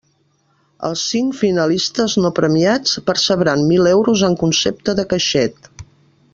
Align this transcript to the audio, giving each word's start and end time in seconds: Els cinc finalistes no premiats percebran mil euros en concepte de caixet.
Els 0.87 1.03
cinc 1.09 1.35
finalistes 1.41 2.15
no 2.23 2.33
premiats 2.41 2.97
percebran 3.11 3.63
mil 3.73 3.93
euros 3.93 4.27
en 4.31 4.39
concepte 4.43 4.99
de 5.01 5.07
caixet. 5.15 5.75